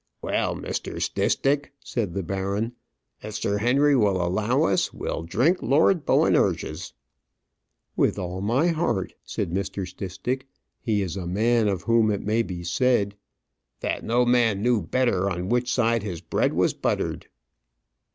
[0.23, 0.99] "Well, Mr.
[0.99, 2.73] Stistick," said the baron;
[3.21, 6.93] "if Sir Henry will allow us, we'll drink Lord Boanerges."
[7.95, 9.87] "With all my heart," said Mr.
[9.87, 10.47] Stistick.
[10.81, 13.13] "He is a man of whom it may be said"
[13.81, 17.27] "That no man knew better on which side his bread was buttered."